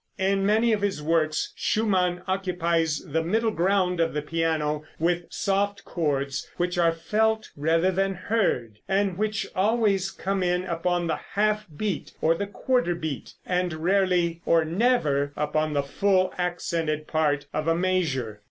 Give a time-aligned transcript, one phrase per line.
[0.17, 5.85] In many of his works Schumann occupies the middle ground of the piano with soft
[5.85, 11.67] chords which are felt rather than heard, and which always come in upon the half
[11.77, 17.67] beat or the quarter beat, and rarely or never upon the full accented part of
[17.67, 18.39] a measure.